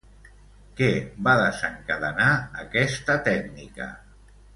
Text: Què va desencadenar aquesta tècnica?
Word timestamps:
Què 0.77 0.85
va 1.27 1.35
desencadenar 1.41 2.29
aquesta 2.65 3.19
tècnica? 3.29 3.91